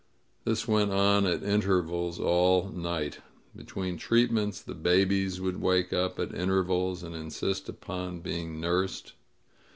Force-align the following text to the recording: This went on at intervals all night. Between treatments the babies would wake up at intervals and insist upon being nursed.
This 0.45 0.67
went 0.67 0.89
on 0.91 1.27
at 1.27 1.43
intervals 1.43 2.19
all 2.19 2.69
night. 2.69 3.19
Between 3.55 3.99
treatments 3.99 4.59
the 4.59 4.73
babies 4.73 5.39
would 5.39 5.61
wake 5.61 5.93
up 5.93 6.17
at 6.17 6.33
intervals 6.33 7.03
and 7.03 7.13
insist 7.13 7.69
upon 7.69 8.21
being 8.21 8.59
nursed. 8.59 9.13